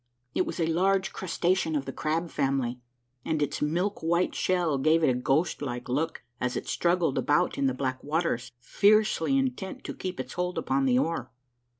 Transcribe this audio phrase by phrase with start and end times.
[0.33, 2.79] It was a large crustacean of the crab family,
[3.23, 7.55] and its milk white shell gave it a ghost like look as it struggled about
[7.55, 11.29] in the black waters, fiercely intent to keep its hold upon the oar.